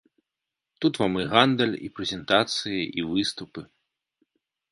[0.83, 3.61] Тут вам і гандаль, і прэзентацыі, і выступы.